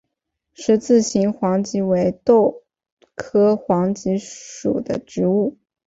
[0.55, 2.63] 十字形黄耆为豆
[3.13, 5.59] 科黄芪属的植物。